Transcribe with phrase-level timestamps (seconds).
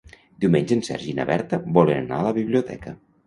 [0.45, 2.95] Diumenge en Sergi i na Berta volen anar a la biblioteca.